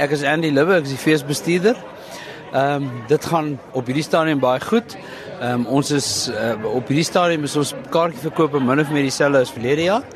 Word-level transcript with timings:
Ek 0.00 0.14
is 0.16 0.22
Andy 0.24 0.48
Libbe, 0.48 0.72
ek 0.80 0.86
is 0.86 0.94
die 0.94 1.00
feesbestuurder. 1.02 1.76
Ehm 2.56 2.84
um, 2.86 2.92
dit 3.10 3.24
gaan 3.28 3.48
op 3.76 3.90
hierdie 3.90 4.04
stadium 4.06 4.38
baie 4.40 4.60
goed. 4.64 4.94
Ehm 4.96 5.66
um, 5.66 5.66
ons 5.78 5.90
is 5.92 6.06
uh, 6.32 6.54
op 6.64 6.88
hierdie 6.88 7.04
stadium 7.04 7.42
is 7.44 7.56
ons 7.60 7.74
kaartjie 7.92 8.22
verkoop 8.22 8.56
min 8.56 8.80
of 8.80 8.88
meer 8.88 9.04
dieselfde 9.04 9.42
as 9.44 9.52
verlede 9.52 9.84
jaar. 9.90 10.06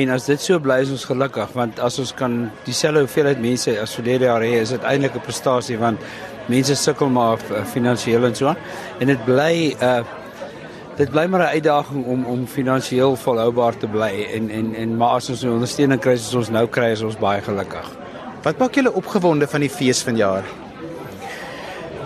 En 0.00 0.14
as 0.14 0.30
dit 0.30 0.40
so 0.40 0.56
bly 0.64 0.78
is 0.86 0.94
ons 0.96 1.04
gelukkig 1.04 1.52
want 1.52 1.82
as 1.84 1.98
ons 2.00 2.14
kan 2.16 2.38
dieselfde 2.64 3.02
hoeveelheid 3.04 3.42
mense 3.44 3.74
as 3.82 3.92
verlede 3.98 4.30
jaar 4.30 4.46
hê, 4.48 4.54
is 4.62 4.72
dit 4.72 4.86
eintlik 4.94 5.18
'n 5.20 5.24
prestasie 5.26 5.76
want 5.76 6.00
mense 6.48 6.76
sukkel 6.80 7.12
maar 7.12 7.44
uh, 7.50 7.66
finansiëel 7.74 8.24
en 8.30 8.34
so. 8.34 8.54
En 8.98 9.12
dit 9.12 9.24
bly 9.26 9.76
uh, 9.76 9.98
dit 10.96 11.10
bly 11.10 11.26
maar 11.26 11.50
'n 11.50 11.60
uitdaging 11.60 12.06
om 12.06 12.24
om 12.24 12.46
finansiëel 12.46 13.20
volhoubaar 13.26 13.76
te 13.76 13.92
bly 13.92 14.14
en 14.40 14.48
en 14.48 14.74
en 14.74 14.96
maar 14.96 15.20
as 15.20 15.28
ons 15.28 15.44
ondersteuning 15.44 16.00
kry 16.00 16.16
soos 16.16 16.46
ons 16.46 16.56
nou 16.56 16.66
kry, 16.66 16.96
is 16.96 17.04
ons 17.04 17.20
baie 17.20 17.44
gelukkig. 17.44 17.92
Wat 18.42 18.58
maak 18.58 18.74
julle 18.74 18.90
opgewonde 18.98 19.46
van 19.46 19.62
die 19.62 19.70
fees 19.70 20.00
vanjaar? 20.02 20.46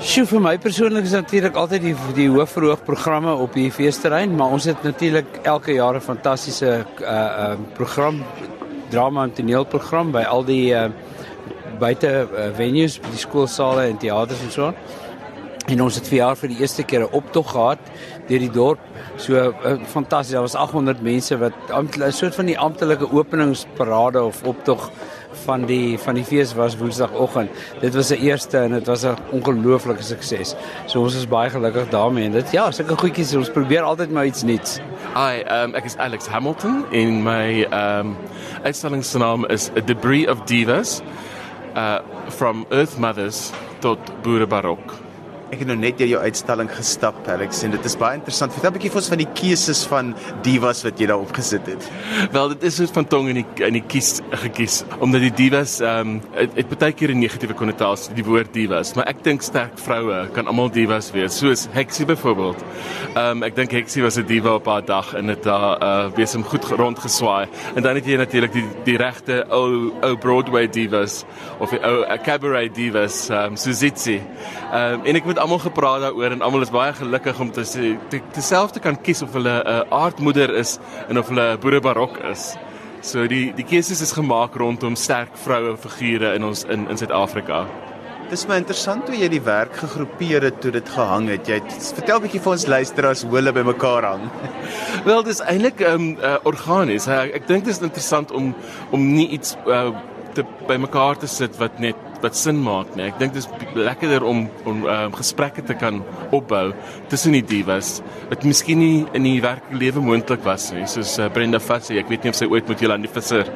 Sjoe 0.04 0.27
vir 0.28 0.42
my 0.44 0.50
persoonlik 0.60 1.06
is 1.08 1.14
natuurlik 1.16 1.56
altyd 1.56 1.86
die 1.86 1.94
die 2.18 2.27
hoofverhoog 2.28 2.82
programme 2.84 3.32
op 3.40 3.56
die 3.56 3.70
feesterrein, 3.72 4.34
maar 4.36 4.52
ons 4.52 4.66
het 4.68 4.84
natuurlik 4.84 5.38
elke 5.48 5.72
jaar 5.78 5.96
'n 5.96 6.04
fantastiese 6.04 6.84
uh 7.00 7.08
uh 7.08 7.56
program 7.78 8.20
drama 8.91 9.24
en 9.24 9.32
toneelprogram 9.32 10.12
by 10.12 10.27
al 10.28 10.44
die 10.44 10.74
uh 10.74 10.91
buite 11.80 12.28
uh, 12.28 12.52
venues, 12.56 13.00
die 13.00 13.18
skoolsale 13.18 13.88
en 13.88 13.96
teaters 13.96 14.42
en 14.42 14.50
so. 14.50 14.74
En 15.66 15.82
ons 15.82 15.94
het 15.94 16.08
vir 16.08 16.18
jaar 16.18 16.36
vir 16.36 16.48
die 16.48 16.60
eerste 16.60 16.82
keer 16.82 17.00
'n 17.00 17.16
optog 17.16 17.50
gehad 17.50 17.78
deur 18.28 18.38
die 18.38 18.52
dorp. 18.52 18.80
So 19.16 19.32
uh, 19.34 19.80
fantasties. 19.86 20.34
Daar 20.34 20.42
was 20.42 20.55
800 20.55 21.02
mense 21.02 21.38
wat 21.38 21.52
'n 21.72 22.12
soort 22.12 22.34
van 22.34 22.46
die 22.46 22.58
amptelike 22.58 23.12
openingsparade 23.12 24.22
of 24.22 24.42
optog 24.44 24.91
van 25.45 25.64
die 25.66 25.98
van 25.98 26.14
die 26.14 26.24
fees 26.24 26.54
was 26.54 26.76
Woensdagoggend. 26.76 27.50
Dit 27.80 27.94
was 27.94 28.10
'n 28.10 28.20
eerste 28.20 28.58
en 28.58 28.70
dit 28.70 28.86
was 28.86 29.04
'n 29.04 29.16
ongelooflike 29.30 30.02
sukses. 30.02 30.54
So 30.86 31.02
ons 31.02 31.14
is 31.14 31.28
baie 31.28 31.50
gelukkig 31.50 31.88
daarmee 31.88 32.24
en 32.24 32.33
dit 32.33 32.50
ja, 32.52 32.70
sulke 32.70 32.97
goedjies 32.97 33.34
ons 33.34 33.50
probeer 33.50 33.83
altyd 33.83 34.11
maar 34.11 34.27
iets 34.27 34.42
nuuts. 34.42 34.78
Hi, 35.14 35.42
um, 35.50 35.74
ek 35.74 35.84
is 35.84 35.96
Alex 35.96 36.27
Hamilton 36.27 36.84
en 36.92 37.22
my 37.22 37.66
um 37.72 38.16
uitstallingsnaam 38.62 39.46
is 39.46 39.70
A 39.77 39.80
Debris 39.80 40.28
of 40.28 40.44
Divas 40.44 41.02
uh 41.77 41.98
from 42.28 42.66
Earth 42.70 42.98
Mothers 42.98 43.50
tot 43.80 43.98
Boere 44.22 44.46
Barok. 44.46 45.05
Ek 45.47 45.61
het 45.62 45.69
nou 45.70 45.77
net 45.78 45.94
deur 46.00 46.08
jou 46.11 46.20
uitstalling 46.27 46.66
gestap, 46.75 47.19
Alex, 47.30 47.61
en 47.62 47.70
dit 47.70 47.84
is 47.86 47.94
baie 47.98 48.16
interessant. 48.19 48.50
Vertel 48.50 48.70
'n 48.70 48.75
bietjie 48.75 48.91
vir 48.91 48.98
ons 48.98 49.08
van 49.12 49.20
die 49.20 49.28
keuses 49.30 49.84
van 49.86 50.14
divas 50.42 50.83
wat 50.83 50.98
jy 50.98 51.06
daar 51.06 51.22
opgesit 51.22 51.66
het. 51.66 51.86
Wel, 52.33 52.48
dit 52.48 52.64
is 52.64 52.75
soos 52.75 52.91
van 52.91 53.06
tong 53.06 53.28
in 53.28 53.44
die 53.44 53.67
in 53.67 53.74
die 53.78 53.84
kies 53.86 54.20
gekies 54.42 54.83
omdat 54.98 55.20
die 55.20 55.30
divas 55.30 55.80
ehm 55.80 56.00
um, 56.00 56.20
het, 56.34 56.50
het 56.56 56.78
baie 56.78 56.92
keer 56.92 57.14
'n 57.14 57.20
negatiewe 57.20 57.55
konnotasie 57.55 58.14
die 58.14 58.24
woord 58.24 58.52
divas, 58.52 58.94
maar 58.97 59.06
ek 59.06 59.22
dink 59.22 59.42
sterk 59.42 59.78
vroue 59.78 60.28
kan 60.33 60.47
almal 60.47 60.69
divas 60.69 61.12
wees, 61.12 61.39
soos 61.39 61.69
Hexie 61.72 62.06
byvoorbeeld. 62.06 62.64
Ehm 63.14 63.36
um, 63.36 63.42
ek 63.44 63.55
dink 63.55 63.70
Hexie 63.70 64.02
was 64.02 64.19
'n 64.19 64.27
diva 64.27 64.55
op 64.55 64.67
haar 64.67 64.84
dag 64.84 65.14
en 65.14 65.27
dit 65.27 65.42
daar 65.42 65.78
uh 65.83 66.11
besem 66.11 66.42
goed 66.42 66.64
rondgeswaai. 66.64 67.47
En 67.77 67.83
dan 67.83 67.94
het 67.94 68.05
jy 68.05 68.17
natuurlik 68.17 68.52
die 68.52 68.67
die 68.84 68.97
regte 68.97 69.47
ou 69.48 69.92
ou 70.02 70.17
Broadway 70.17 70.67
divas 70.67 71.24
of 71.61 71.70
die 71.70 71.80
ou 71.84 72.02
uh, 72.02 72.19
cabaret 72.19 72.74
divas, 72.74 73.30
ehm 73.30 73.44
um, 73.52 73.56
Suzitzi. 73.56 74.20
Ehm 74.72 74.94
um, 74.94 75.05
en 75.05 75.17
ek 75.17 75.36
met 75.37 75.45
almal 75.45 75.59
gepraat 75.59 76.01
daaroor 76.01 76.33
en 76.33 76.42
almal 76.42 76.62
is 76.65 76.70
baie 76.73 76.92
gelukkig 76.97 77.41
om 77.41 77.51
te 77.53 77.61
sê 77.69 77.91
te, 78.09 78.23
te 78.33 78.41
self 78.41 78.73
te 78.73 78.81
kan 78.81 78.97
kies 78.97 79.20
of 79.23 79.34
hulle 79.37 79.53
'n 79.53 79.69
uh, 79.69 79.83
aardmoeder 79.92 80.55
is 80.56 80.79
en 81.09 81.19
of 81.19 81.29
hulle 81.29 81.53
'n 81.53 81.61
boere 81.61 81.81
barok 81.81 82.17
is. 82.33 82.56
So 83.03 83.27
die 83.27 83.53
die 83.53 83.64
keuses 83.64 84.01
is 84.01 84.12
gemaak 84.12 84.57
rondom 84.57 84.97
sterk 84.97 85.37
vroue 85.37 85.77
figure 85.77 86.34
in 86.34 86.45
ons 86.45 86.64
in 86.64 86.89
in 86.89 86.97
Suid-Afrika. 86.97 87.67
Dis 88.31 88.47
my 88.48 88.57
interessant 88.57 89.09
hoe 89.09 89.17
jy 89.17 89.29
die 89.29 89.42
werk 89.42 89.77
gegroepeer 89.77 90.42
het 90.42 90.61
toe 90.61 90.70
dit 90.70 90.89
gehang 90.89 91.29
het. 91.29 91.47
Jy 91.47 91.55
het, 91.55 91.92
vertel 91.95 92.17
'n 92.17 92.23
bietjie 92.23 92.41
vir 92.41 92.53
ons 92.53 92.67
luisteraars 92.67 93.23
hoe 93.23 93.37
hulle 93.37 93.53
bymekaar 93.53 94.05
hang. 94.05 94.31
Wel, 95.08 95.23
dis 95.23 95.41
eintlik 95.41 95.80
ehm 95.80 95.95
um, 95.95 96.17
uh, 96.23 96.36
organies. 96.45 97.07
Ek, 97.08 97.35
ek 97.35 97.46
dink 97.46 97.64
dit 97.64 97.75
is 97.75 97.83
interessant 97.83 98.33
om 98.33 98.55
om 98.91 99.13
nie 99.13 99.29
iets 99.29 99.57
uh, 99.67 99.92
te 100.33 100.45
bymekaar 100.67 101.17
te 101.17 101.27
sit 101.27 101.57
wat 101.58 101.79
net 101.79 101.96
wat 102.22 102.36
sin 102.36 102.62
maak 102.62 102.94
nie. 102.96 103.08
Ek 103.10 103.18
dink 103.20 103.34
dit 103.36 103.42
is 103.42 103.48
lekkerder 103.74 104.24
om 104.27 104.46
om 104.64 104.84
um, 104.86 105.12
gesprekke 105.16 105.64
te 105.66 105.74
kan 105.78 106.02
opbou 106.34 106.72
tussen 107.10 107.36
die 107.36 107.44
divas 107.44 108.00
wat 108.30 108.44
miskien 108.44 108.80
nie 108.82 109.04
in 109.16 109.27
die 109.27 109.40
werklike 109.44 109.80
lewe 109.80 110.04
moontlik 110.04 110.44
was 110.44 110.70
nie. 110.74 110.86
Soos 110.90 111.16
uh, 111.18 111.28
Brenda 111.32 111.60
Fassie, 111.62 111.98
ek 112.00 112.10
weet 112.12 112.24
nie 112.24 112.34
of 112.34 112.38
sy 112.38 112.48
ooit 112.50 112.68
met 112.68 112.82
Jolande 112.82 113.10
Visser 113.12 113.46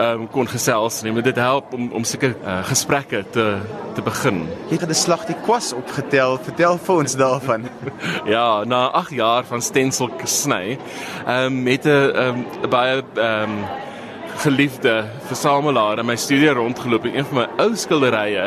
ehm 0.00 0.22
um, 0.22 0.28
kon 0.32 0.48
gesels 0.48 1.02
nie, 1.04 1.12
maar 1.12 1.24
dit 1.26 1.36
help 1.36 1.74
om 1.76 1.90
om 1.98 2.04
sulke 2.08 2.32
uh, 2.32 2.60
gesprekke 2.68 3.24
te 3.34 3.46
te 3.94 4.04
begin. 4.06 4.46
Jy 4.70 4.78
het 4.78 4.88
'n 4.88 4.94
slag 4.94 5.26
die 5.26 5.36
kwas 5.44 5.72
opgetel. 5.72 6.38
Vertel 6.38 6.78
vir 6.78 6.96
ons 6.96 7.16
daarvan. 7.16 7.68
ja, 8.34 8.64
na 8.64 8.86
8 9.02 9.10
jaar 9.10 9.44
van 9.44 9.62
stensel 9.62 10.08
gesny, 10.22 10.78
ehm 11.26 11.46
um, 11.46 11.66
het 11.66 11.84
'n 11.84 12.16
um, 12.24 12.44
baie 12.70 13.02
ehm 13.14 13.50
um, 13.50 13.88
geliefde 14.36 15.04
versamelaar 15.28 15.98
in 15.98 16.06
my 16.06 16.16
studio 16.16 16.52
rondgeloop 16.52 17.04
en 17.04 17.16
een 17.16 17.24
van 17.24 17.38
my 17.42 17.46
ou 17.64 17.74
skilderye 17.76 18.46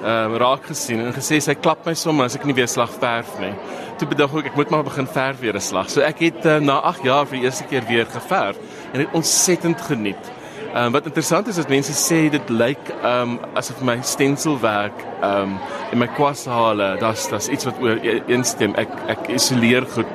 ehm 0.00 0.32
um, 0.32 0.36
raak 0.40 0.64
gesien 0.64 1.00
en 1.04 1.12
gesê 1.12 1.36
sy 1.44 1.54
klap 1.54 1.84
my 1.84 1.92
sommer 1.94 2.24
as 2.24 2.36
ek 2.38 2.44
nie 2.48 2.54
weer 2.56 2.68
slag 2.68 2.92
verf 3.02 3.34
nie. 3.40 3.52
Toe 4.00 4.08
bedog 4.08 4.38
ek 4.40 4.46
ek 4.52 4.56
moet 4.56 4.70
maar 4.72 4.84
begin 4.86 5.06
verf 5.06 5.40
weer 5.40 5.56
'n 5.56 5.60
slag. 5.60 5.90
So 5.90 6.00
ek 6.00 6.18
het 6.24 6.46
uh, 6.46 6.56
na 6.56 6.80
8 6.80 7.04
jaar 7.04 7.26
vir 7.26 7.38
die 7.38 7.44
eerste 7.44 7.64
keer 7.64 7.84
weer 7.88 8.06
geverf 8.06 8.56
en 8.92 8.98
dit 8.98 9.08
ontsettend 9.12 9.80
geniet. 9.80 10.32
Ehm 10.74 10.86
um, 10.86 10.92
wat 10.92 11.04
interessant 11.04 11.48
is 11.48 11.58
is 11.58 11.66
mense 11.66 11.92
sê 11.92 12.30
dit 12.30 12.48
lyk 12.48 12.92
ehm 13.02 13.36
um, 13.36 13.38
asof 13.54 13.82
my 13.82 13.98
stenselwerk 14.02 15.04
ehm 15.20 15.42
um, 15.42 15.58
in 15.92 15.98
my 15.98 16.06
kwashale, 16.06 16.96
daar's 17.00 17.28
daar's 17.28 17.48
iets 17.48 17.64
wat 17.64 17.80
oor 17.80 17.98
e-, 18.02 18.22
eenstem. 18.26 18.74
Ek 18.74 18.88
ek 19.08 19.28
isoleer 19.28 19.84
goed 19.94 20.06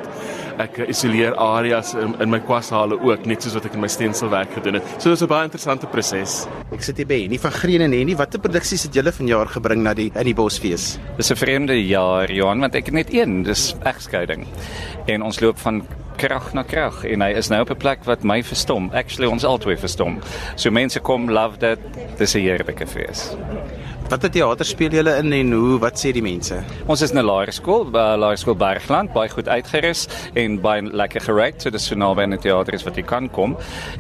ek 0.58 0.78
isoleer 0.88 1.36
areas 1.36 1.94
in, 1.94 2.16
in 2.22 2.30
my 2.30 2.40
kwashale 2.40 2.98
ook 3.02 3.26
net 3.26 3.44
soos 3.44 3.56
wat 3.58 3.66
ek 3.66 3.74
in 3.74 3.82
my 3.82 3.90
stenselwerk 3.92 4.54
gedoen 4.58 4.80
het. 4.80 4.84
So 4.98 5.10
dis 5.10 5.22
'n 5.22 5.28
baie 5.28 5.46
interessante 5.50 5.88
proses. 5.88 6.48
Ek 6.72 6.82
sit 6.82 6.98
hier 6.98 7.08
by 7.08 7.22
Henny 7.22 7.38
van 7.38 7.52
Green 7.52 7.82
en 7.82 7.92
Henny, 7.92 8.16
watter 8.16 8.40
produksies 8.40 8.84
het 8.84 8.94
julle 8.94 9.12
vanjaar 9.12 9.48
gebring 9.48 9.84
na 9.84 9.94
die 9.94 10.12
in 10.16 10.26
die 10.26 10.34
Bosfees? 10.34 10.98
Dis 11.18 11.32
'n 11.32 11.36
vreemde 11.36 11.76
jaar, 11.88 12.32
Johan, 12.32 12.60
want 12.60 12.76
ek 12.76 12.86
het 12.86 12.94
net 12.94 13.14
een, 13.14 13.44
dis 13.44 13.76
egskeiding. 13.84 14.48
En 15.08 15.22
ons 15.22 15.40
loop 15.40 15.58
van 15.58 15.84
krag 16.18 16.54
na 16.54 16.64
krag 16.64 17.04
en 17.06 17.22
hy 17.22 17.32
is 17.36 17.50
nou 17.52 17.62
op 17.62 17.72
'n 17.72 17.78
plek 17.78 18.06
wat 18.06 18.24
my 18.24 18.42
verstom. 18.44 18.90
Actually 18.94 19.32
ons 19.32 19.44
albei 19.44 19.78
verstom. 19.78 20.20
So 20.56 20.72
mense 20.72 21.00
kom 21.00 21.30
love 21.30 21.58
dit. 21.58 21.80
Dis 22.18 22.36
'n 22.36 22.40
heerlike 22.40 22.88
fees. 22.88 23.36
Watter 24.06 24.30
teater 24.30 24.66
speel 24.66 24.94
julle 24.94 25.16
in 25.18 25.34
en 25.34 25.52
hoe 25.58 25.80
wat 25.82 25.98
sê 25.98 26.12
die 26.14 26.22
mense? 26.22 26.60
Ons 26.86 27.02
is 27.02 27.12
'n 27.12 27.26
laerskool, 27.26 27.88
uh, 27.88 28.14
Laerskool 28.22 28.54
Bergland, 28.54 29.12
baie 29.14 29.30
goed 29.30 29.48
uitgerus 29.48 30.08
en 30.36 30.45
baie 30.64 30.82
lekker 30.86 31.24
gereg, 31.28 31.60
so 31.62 31.72
dis 31.74 31.88
so 31.90 31.98
naby 32.00 32.26
aan 32.26 32.36
die 32.36 32.42
teater 32.46 32.78
is 32.78 32.86
wat 32.88 33.00
jy 33.00 33.04
kan 33.08 33.30
kom. 33.30 33.56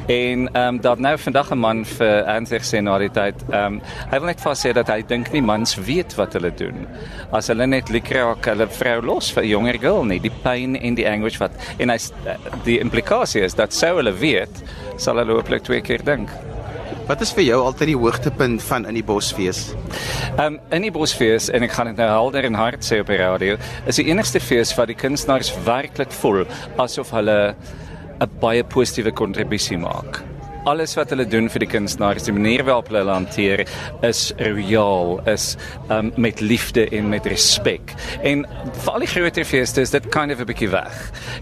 En 0.07 0.47
ehm 0.47 0.75
um, 0.75 0.79
daar 0.81 1.01
nou 1.01 1.15
vandag 1.17 1.51
'n 1.51 1.59
man 1.59 1.83
vir 1.85 2.25
aansig 2.25 2.63
sê 2.63 2.81
na 2.81 2.97
die 2.99 3.09
tyd, 3.09 3.35
ehm 3.51 3.77
um, 3.77 3.81
hy 4.11 4.19
wil 4.19 4.27
net 4.27 4.41
vir 4.41 4.55
sê 4.55 4.73
dat 4.73 4.87
hy 4.87 5.01
dink 5.01 5.31
nie 5.33 5.41
mans 5.41 5.75
weet 5.75 6.15
wat 6.15 6.33
hulle 6.33 6.51
doen. 6.51 6.87
As 7.31 7.47
hulle 7.47 7.67
net 7.67 7.89
lekker 7.89 8.35
hulle 8.45 8.67
vrou 8.67 9.01
los 9.01 9.31
vir 9.31 9.43
'n 9.43 9.49
jonger 9.49 9.79
girl 9.79 10.03
nie, 10.03 10.19
die 10.19 10.35
pyn 10.43 10.75
en 10.75 10.95
die 10.95 11.07
anguish 11.07 11.39
wat 11.39 11.51
en 11.79 11.89
hy 11.89 11.97
die 12.63 12.79
implikasie 12.79 13.43
is 13.43 13.53
dat 13.53 13.73
sou 13.73 13.95
hulle 13.97 14.13
weet, 14.13 14.63
sal 14.97 15.17
hulle 15.17 15.33
hopelik 15.33 15.63
twee 15.63 15.81
keer 15.81 16.03
dink. 16.03 16.29
Wat 17.05 17.21
is 17.21 17.29
vir 17.37 17.43
jou 17.45 17.57
altyd 17.61 17.91
die 17.91 17.97
hoogtepunt 18.01 18.63
van 18.65 18.87
in 18.89 18.97
die 18.97 19.05
Bosfees? 19.05 19.59
Ehm 20.39 20.55
um, 20.55 20.59
in 20.73 20.87
die 20.87 20.93
Bosfees 20.93 21.51
en 21.53 21.61
ek 21.61 21.75
gaan 21.77 21.91
dit 21.91 22.01
nou 22.01 22.07
helder 22.09 22.47
en 22.49 22.57
hard 22.57 22.81
sê 22.87 22.97
op 23.03 23.11
die 23.13 23.19
radio, 23.21 23.59
is 23.85 24.01
die 24.01 24.07
enigste 24.09 24.41
fees 24.41 24.73
wat 24.73 24.89
die 24.89 24.97
kunstenaars 24.97 25.53
werklik 25.67 26.13
voel 26.21 26.47
asof 26.81 27.13
hulle 27.13 27.55
'n 28.17 28.39
baie 28.41 28.63
positiewe 28.63 29.13
kontribusie 29.13 29.77
maak 29.77 30.23
alles 30.65 30.95
wat 30.97 31.11
hulle 31.13 31.25
doen 31.29 31.49
vir 31.51 31.65
die 31.65 31.69
kunstenaars, 31.69 32.25
die 32.27 32.33
manier 32.35 32.63
waarop 32.65 32.89
hulle 32.89 33.05
hanteer 33.11 33.65
is 34.05 34.27
royaal, 34.39 35.19
is 35.29 35.53
um, 35.93 36.11
met 36.21 36.41
liefde 36.41 36.87
en 36.95 37.09
met 37.09 37.25
respek. 37.29 37.93
En 38.25 38.45
vir 38.81 38.93
al 38.93 39.05
die 39.05 39.11
groter 39.11 39.45
feeste 39.45 39.85
is 39.85 39.93
dit 39.93 40.09
kind 40.13 40.33
of 40.33 40.39
'n 40.41 40.49
bietjie 40.49 40.69
weg. 40.69 40.95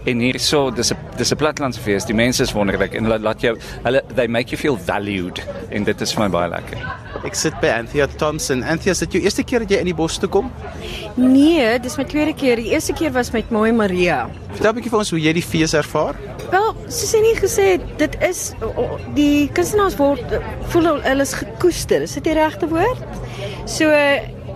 En 0.06 0.20
hierso, 0.20 0.70
dis 0.70 0.92
'n 0.92 0.98
dis 1.16 1.32
'n 1.32 1.36
platlandse 1.36 1.80
fees. 1.80 2.04
Die 2.04 2.14
mense 2.14 2.42
is 2.42 2.52
wonderlik 2.52 2.94
en 2.94 3.04
hulle 3.04 3.18
laat 3.18 3.40
jou 3.40 3.56
hulle 3.84 4.02
they 4.14 4.26
make 4.26 4.50
you 4.50 4.58
feel 4.58 4.76
valued 4.76 5.40
en 5.70 5.84
dit 5.84 6.00
is 6.00 6.12
vir 6.12 6.22
my 6.24 6.30
baie 6.30 6.48
lekker. 6.48 6.78
Ek 7.24 7.34
sit 7.34 7.54
by 7.60 7.68
Anthea 7.68 8.06
Thompson. 8.06 8.62
Anthea, 8.62 8.92
is 8.92 8.98
dit 8.98 9.12
jou 9.12 9.22
eerste 9.22 9.42
keer 9.42 9.60
dat 9.60 9.70
jy 9.70 9.78
in 9.78 9.86
die 9.86 9.94
bos 9.94 10.18
toe 10.18 10.28
kom? 10.28 10.52
Nee, 11.16 11.78
dis 11.78 11.96
my 11.96 12.04
tweede 12.04 12.34
keer. 12.34 12.56
Die 12.56 12.72
eerste 12.74 12.92
keer 12.92 13.12
was 13.12 13.30
met 13.32 13.50
Mooi 13.50 13.72
Maria. 13.72 14.28
Vertel 14.54 14.70
'n 14.70 14.76
bietjie 14.78 14.90
vir 14.90 14.98
ons 14.98 15.10
hoe 15.10 15.20
jy 15.20 15.32
die 15.32 15.42
fees 15.42 15.74
ervaar. 15.74 16.14
Wel, 16.50 16.70
soos 16.86 17.12
jy 17.12 17.20
net 17.20 17.40
gesê 17.42 17.64
het, 17.74 17.82
dit 17.98 18.14
is 18.22 18.54
die 19.14 19.50
kunstenaars 19.52 19.96
word 19.98 20.38
voel 20.72 20.86
hulle 21.02 21.22
is 21.22 21.34
gekoester. 21.34 22.02
Is 22.02 22.14
dit 22.14 22.24
die 22.24 22.36
regte 22.38 22.68
woord? 22.68 23.02
So 23.66 23.90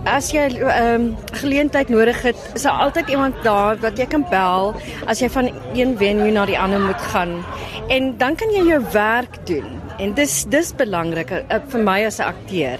as 0.05 0.31
jy 0.31 0.47
ehm 0.47 0.95
um, 0.95 1.17
geleentheid 1.41 1.89
nodig 1.89 2.21
het, 2.23 2.37
is 2.55 2.63
daar 2.63 2.87
altyd 2.87 3.09
iemand 3.09 3.35
daar 3.43 3.77
wat 3.83 3.97
jy 3.99 4.05
kan 4.05 4.23
bel 4.29 4.73
as 5.05 5.19
jy 5.19 5.29
van 5.29 5.51
een 5.75 5.97
venue 5.97 6.31
na 6.31 6.45
die 6.45 6.59
ander 6.59 6.79
moet 6.79 7.01
gaan. 7.11 7.43
En 7.89 8.17
dan 8.17 8.35
kan 8.35 8.49
jy 8.49 8.63
jou 8.69 8.81
werk 8.93 9.45
doen 9.45 9.79
En 9.99 10.13
dis 10.15 10.33
dis 10.47 10.69
belangrik 10.79 11.31
uh, 11.35 11.57
vir 11.71 11.81
my 11.83 11.97
as 12.07 12.19
'n 12.23 12.31
akteur 12.31 12.79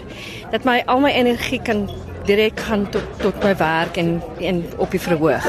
dat 0.52 0.64
my 0.64 0.80
al 0.88 1.02
my 1.04 1.12
energie 1.12 1.60
kan 1.60 1.90
direk 2.26 2.60
gaan 2.60 2.90
tot 2.90 3.06
tot 3.22 3.44
my 3.44 3.56
werk 3.60 3.98
en 3.98 4.22
en 4.40 4.64
op 4.78 4.92
die 4.92 5.02
verhoog. 5.02 5.46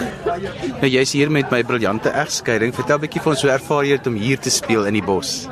Nou 0.81 0.91
jy's 0.91 1.13
hier 1.13 1.31
met 1.31 1.51
my 1.51 1.63
briljante 1.65 2.11
egskeiding. 2.11 2.75
Vertel 2.75 2.97
'n 2.97 3.01
bietjie 3.01 3.23
vir 3.23 3.33
ons 3.33 3.43
hoe 3.43 3.51
ervaar 3.51 3.85
jy 3.85 3.97
dit 3.97 4.07
om 4.07 4.15
hier 4.15 4.39
te 4.39 4.51
speel 4.51 4.87
in 4.87 4.95
die 4.95 5.05
bos? 5.05 5.49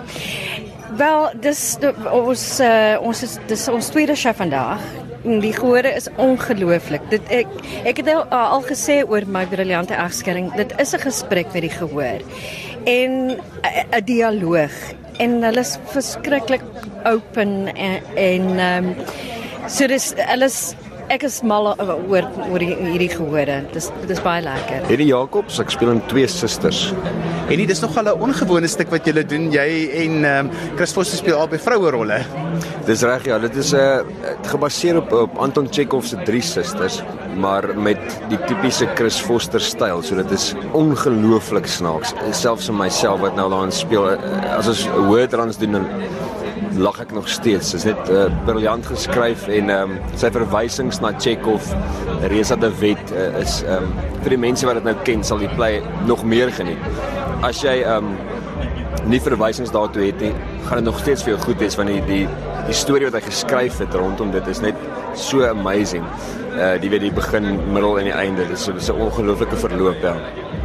Wel, 0.97 1.31
dis 1.41 1.77
ons 2.13 2.61
uh, 2.61 2.97
ons 3.01 3.23
is 3.23 3.39
dis 3.47 3.69
ons 3.69 3.89
tweede 3.89 4.17
show 4.17 4.35
vandag. 4.35 4.81
En 5.25 5.41
die 5.41 5.53
gehore 5.53 5.91
is 5.95 6.09
ongelooflik. 6.17 7.03
Dit 7.11 7.23
ek 7.31 7.47
ek 7.85 7.97
het 7.97 8.09
al, 8.09 8.25
al 8.31 8.63
gesê 8.63 9.03
oor 9.09 9.27
my 9.27 9.47
briljante 9.47 9.95
egskeiding. 9.95 10.55
Dit 10.57 10.73
is 10.81 10.95
'n 10.95 11.01
gesprek 11.01 11.53
met 11.53 11.63
die 11.63 11.77
gehoor 11.77 12.23
en 12.89 13.37
'n 13.91 14.05
dialoog 14.05 14.73
en 15.19 15.43
hulle 15.43 15.61
is 15.61 15.79
verskriklik 15.93 16.63
open 17.05 17.75
en 17.75 18.03
en 18.15 18.59
ehm 18.59 18.85
um, 18.85 18.95
so 19.67 19.87
dis 19.87 20.13
hulle 20.17 20.45
is 20.45 20.75
ek 21.13 21.25
is 21.29 21.41
mal 21.47 21.71
oor 21.73 22.27
oor 22.49 22.63
hierdie 22.63 23.11
gehore. 23.13 23.59
Dis 23.73 23.89
dis 24.09 24.21
baie 24.25 24.43
lekker. 24.45 24.85
Hierdie 24.91 25.09
Jacobs, 25.11 25.59
ek 25.63 25.73
speel 25.73 25.95
in 25.95 26.03
twee 26.11 26.29
susters. 26.31 26.89
En 27.49 27.57
dit 27.57 27.71
is 27.73 27.81
nogal 27.81 28.13
'n 28.13 28.21
ongewone 28.21 28.69
stuk 28.69 28.91
wat 28.91 29.07
julle 29.07 29.25
doen. 29.25 29.51
Jy 29.51 29.69
en 30.05 30.25
ehm 30.25 30.47
um, 30.47 30.51
Chris 30.77 30.93
Vos 30.93 31.17
speel 31.17 31.37
albei 31.37 31.59
vroue 31.59 31.91
rolle. 31.91 32.21
Dis 32.87 33.03
reg 33.03 33.25
ja, 33.25 33.39
dit 33.39 33.57
is 33.57 33.73
'n 33.73 33.77
uh, 33.77 34.37
gebaseer 34.43 34.97
op 34.97 35.13
op 35.13 35.39
Anton 35.39 35.69
Chekhov 35.71 36.05
se 36.05 36.17
drie 36.25 36.43
susters, 36.43 37.03
maar 37.37 37.65
met 37.77 38.01
die 38.29 38.39
tipiese 38.47 38.87
Chris 38.95 39.21
Foster 39.21 39.61
styl. 39.61 40.03
So 40.03 40.15
dit 40.15 40.31
is 40.31 40.55
ongelooflik 40.73 41.67
snaaks. 41.67 42.15
Selfs 42.33 42.67
vir 42.67 42.75
myself 42.75 43.21
wat 43.21 43.37
nou 43.37 43.51
daarin 43.51 43.73
speel, 43.73 44.19
as 44.59 44.69
ons 44.69 44.87
hoë 44.87 45.29
trans 45.29 45.57
doen 45.57 45.87
lag 46.79 47.01
ek 47.03 47.13
nog 47.13 47.29
steeds. 47.29 47.73
Dit 47.75 47.81
is 47.81 47.87
net 47.89 48.11
uh, 48.13 48.27
briljant 48.47 48.87
geskryf 48.87 49.47
en 49.51 49.71
ehm 49.75 49.97
um, 49.97 50.17
sy 50.19 50.31
verwysings 50.35 51.01
na 51.03 51.13
Chekhov, 51.19 51.73
Reza 52.31 52.57
de 52.57 52.71
Wet 52.81 53.13
uh, 53.15 53.31
is 53.43 53.61
ehm 53.67 53.89
um, 53.89 54.13
vir 54.23 54.35
die 54.35 54.41
mense 54.47 54.67
wat 54.67 54.79
dit 54.81 54.89
nou 54.89 54.97
ken 55.07 55.25
sal 55.27 55.43
die 55.43 55.51
play 55.57 55.83
nog 56.07 56.25
meer 56.25 56.53
geniet. 56.55 56.91
As 57.47 57.63
jy 57.65 57.81
ehm 57.83 58.13
um, 58.13 59.09
nie 59.09 59.21
verwysings 59.23 59.73
daartoe 59.73 60.11
het 60.11 60.21
nie, 60.23 60.35
gaan 60.67 60.83
dit 60.83 60.89
nog 60.91 60.99
steeds 61.01 61.25
vir 61.25 61.35
jou 61.35 61.41
goed 61.47 61.63
wees 61.63 61.77
want 61.79 61.93
die 61.95 62.03
die 62.09 62.48
die 62.69 62.77
storie 62.77 63.09
wat 63.09 63.17
hy 63.17 63.23
geskryf 63.25 63.79
het 63.81 63.95
rondom 63.97 64.33
dit 64.35 64.49
is 64.53 64.61
net 64.61 64.77
so 65.17 65.47
amazing. 65.49 66.05
Uh 66.59 66.75
die 66.83 66.91
weet 66.93 67.07
die 67.07 67.13
begin, 67.15 67.47
middel 67.73 68.01
en 68.01 68.09
die 68.11 68.15
einde. 68.15 68.45
Dit 68.49 68.59
is 68.59 68.67
so 68.87 68.95
'n 68.95 69.01
ongelooflike 69.09 69.57
verloop 69.57 70.03
ja. 70.03 70.15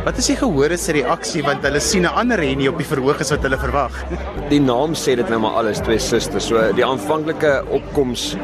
Wat 0.03 0.17
is 0.17 0.27
die 0.27 0.35
gehore 0.35 0.77
se 0.77 0.91
reaksie 0.91 1.43
want 1.43 1.63
hulle 1.63 1.79
sien 1.79 2.03
'n 2.03 2.11
ander 2.11 2.39
Henny 2.39 2.67
op 2.67 2.77
die 2.77 2.87
verhoog 2.87 3.21
as 3.21 3.31
wat 3.31 3.43
hulle 3.43 3.57
verwag? 3.57 3.93
Die 4.49 4.59
naam 4.59 4.93
sê 4.93 5.15
dit 5.15 5.29
nou 5.29 5.39
maar 5.39 5.55
alles, 5.63 5.79
twee 5.79 5.99
susters. 5.99 6.47
So 6.47 6.59
die 6.73 6.85
aanvanklike 6.85 7.63
opkoms 7.69 8.35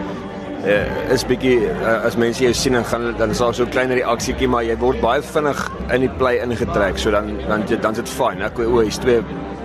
uh, 0.64 1.12
is 1.12 1.26
bietjie 1.26 1.68
uh, 1.68 2.06
as 2.06 2.16
mense 2.16 2.44
jou 2.44 2.54
sien 2.54 2.76
en 2.76 2.86
gaan 2.86 3.14
dan 3.18 3.30
is 3.30 3.38
daar 3.38 3.54
so 3.54 3.64
'n 3.64 3.70
klein 3.70 3.92
reaksietjie, 3.92 4.48
maar 4.48 4.64
jy 4.64 4.78
word 4.78 5.02
baie 5.02 5.22
vinnig 5.22 5.70
in 5.92 6.02
die 6.02 6.16
play 6.18 6.40
ingetrek. 6.40 6.98
So 6.98 7.12
dan 7.12 7.38
dan 7.48 7.66
dan 7.82 7.92
is 7.92 7.98
dit 7.98 8.10
fyn. 8.10 8.42
Ek 8.42 8.60
o, 8.60 8.80
hier's 8.80 8.98
twee 9.00 9.22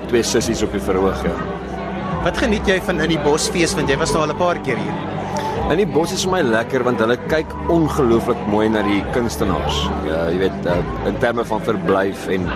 twee 0.08 0.22
sissies 0.22 0.62
op 0.62 0.72
die 0.72 0.80
verhoog 0.80 1.22
ja. 1.24 1.63
Wat 2.24 2.38
geniet 2.40 2.64
jy 2.64 2.78
van 2.86 3.02
in 3.04 3.10
die 3.12 3.20
bosfees 3.20 3.74
want 3.76 3.90
jy 3.92 3.98
was 4.00 4.14
nou 4.14 4.22
al 4.24 4.30
'n 4.32 4.38
paar 4.40 4.56
keer 4.64 4.78
hier? 4.80 4.94
In 5.68 5.76
die 5.76 5.84
bos 5.84 6.12
is 6.12 6.24
vir 6.24 6.32
my 6.32 6.40
lekker 6.40 6.82
want 6.82 6.98
hulle 6.98 7.18
kyk 7.28 7.52
ongelooflik 7.68 8.40
mooi 8.48 8.68
na 8.68 8.80
die 8.82 9.02
kunstenaars. 9.12 9.82
Ja, 10.08 10.30
jy 10.32 10.38
weet 10.38 10.64
uh, 10.64 10.78
in 11.04 11.18
terme 11.20 11.44
van 11.44 11.60
verblyf 11.60 12.28
en 12.28 12.48